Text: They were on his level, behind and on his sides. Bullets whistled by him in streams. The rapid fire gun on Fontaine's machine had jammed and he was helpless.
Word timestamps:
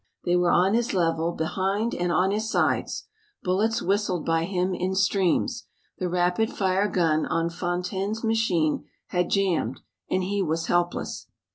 They 0.25 0.35
were 0.35 0.49
on 0.49 0.73
his 0.73 0.95
level, 0.95 1.31
behind 1.31 1.93
and 1.93 2.11
on 2.11 2.31
his 2.31 2.49
sides. 2.49 3.05
Bullets 3.43 3.83
whistled 3.83 4.25
by 4.25 4.45
him 4.45 4.73
in 4.73 4.95
streams. 4.95 5.67
The 5.99 6.09
rapid 6.09 6.51
fire 6.51 6.87
gun 6.87 7.27
on 7.27 7.51
Fontaine's 7.51 8.23
machine 8.23 8.85
had 9.09 9.29
jammed 9.29 9.81
and 10.09 10.23
he 10.23 10.41
was 10.41 10.65
helpless. 10.65 11.27